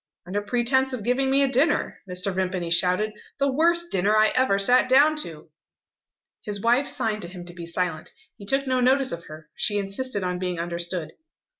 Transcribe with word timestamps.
"Under 0.25 0.41
pretence 0.41 0.93
of 0.93 1.03
giving 1.03 1.29
me 1.29 1.43
a 1.43 1.47
dinner," 1.47 1.99
Mr. 2.09 2.33
Vimpany 2.33 2.71
shouted 2.71 3.11
"the 3.37 3.51
worst 3.51 3.91
dinner 3.91 4.17
I 4.17 4.29
ever 4.29 4.57
sat 4.57 4.89
down 4.89 5.15
to!" 5.17 5.51
His 6.43 6.59
wife 6.59 6.87
signed 6.87 7.21
to 7.21 7.27
him 7.27 7.45
to 7.45 7.53
be 7.53 7.67
silent. 7.67 8.11
He 8.35 8.47
took 8.47 8.65
no 8.65 8.79
notice 8.79 9.11
of 9.11 9.25
her. 9.25 9.51
She 9.53 9.77
insisted 9.77 10.23
on 10.23 10.39
being 10.39 10.59
understood. 10.59 11.11